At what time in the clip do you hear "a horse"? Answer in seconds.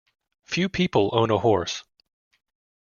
1.29-1.83